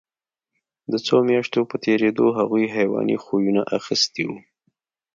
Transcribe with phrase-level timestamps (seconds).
[0.91, 4.37] د څو میاشتو په تېرېدو هغوی حیواني خویونه اخیستي وو